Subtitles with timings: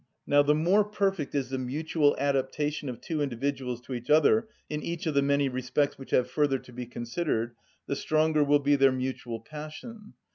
[0.25, 4.81] Now the more perfect is the mutual adaptation of two individuals to each other in
[4.81, 7.53] each of the many respects which have further to be considered,
[7.85, 10.13] the stronger will be their mutual passion.